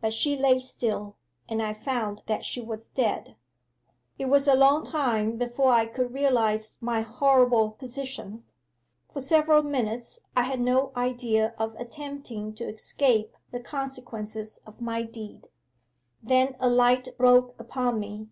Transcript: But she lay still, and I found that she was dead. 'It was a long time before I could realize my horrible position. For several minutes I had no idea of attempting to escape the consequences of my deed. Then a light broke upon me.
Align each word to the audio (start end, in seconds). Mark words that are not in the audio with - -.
But 0.00 0.14
she 0.14 0.36
lay 0.38 0.60
still, 0.60 1.16
and 1.48 1.60
I 1.60 1.74
found 1.74 2.22
that 2.26 2.44
she 2.44 2.60
was 2.60 2.86
dead. 2.86 3.34
'It 4.20 4.26
was 4.26 4.46
a 4.46 4.54
long 4.54 4.84
time 4.84 5.36
before 5.36 5.72
I 5.72 5.84
could 5.84 6.14
realize 6.14 6.78
my 6.80 7.00
horrible 7.00 7.72
position. 7.72 8.44
For 9.12 9.20
several 9.20 9.64
minutes 9.64 10.20
I 10.36 10.42
had 10.44 10.60
no 10.60 10.92
idea 10.94 11.54
of 11.58 11.74
attempting 11.74 12.54
to 12.54 12.72
escape 12.72 13.36
the 13.50 13.58
consequences 13.58 14.60
of 14.64 14.80
my 14.80 15.02
deed. 15.02 15.48
Then 16.22 16.54
a 16.60 16.68
light 16.70 17.08
broke 17.18 17.56
upon 17.58 17.98
me. 17.98 18.28